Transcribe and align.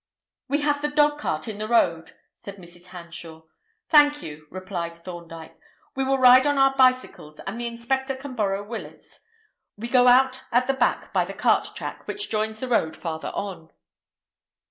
"We 0.47 0.61
have 0.61 0.81
the 0.81 0.87
dogcart 0.87 1.47
in 1.47 1.59
the 1.59 1.67
road," 1.67 2.15
said 2.33 2.55
Mrs. 2.57 2.87
Hanshaw. 2.87 3.43
"Thank 3.87 4.23
you," 4.23 4.47
replied 4.49 4.97
Thorndyke. 4.97 5.55
"We 5.95 6.03
will 6.03 6.17
ride 6.17 6.47
on 6.47 6.57
our 6.57 6.75
bicycles, 6.75 7.39
and 7.41 7.61
the 7.61 7.67
inspector 7.67 8.15
can 8.15 8.33
borrow 8.33 8.65
Willett's. 8.67 9.19
We 9.77 9.87
go 9.87 10.07
out 10.07 10.41
at 10.51 10.65
the 10.65 10.73
back 10.73 11.13
by 11.13 11.25
the 11.25 11.35
cart 11.35 11.67
track, 11.75 12.07
which 12.07 12.31
joins 12.31 12.61
the 12.61 12.67
road 12.67 12.95
farther 12.97 13.31
on." 13.35 13.69